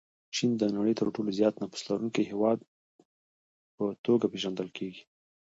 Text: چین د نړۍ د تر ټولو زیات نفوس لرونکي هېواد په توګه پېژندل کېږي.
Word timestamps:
چین 0.35 0.51
د 0.61 0.63
نړۍ 0.75 0.93
د 0.95 0.97
تر 0.99 1.07
ټولو 1.15 1.29
زیات 1.39 1.53
نفوس 1.61 1.81
لرونکي 1.89 2.21
هېواد 2.31 2.59
په 3.75 3.85
توګه 4.05 4.25
پېژندل 4.33 4.69
کېږي. 4.77 5.03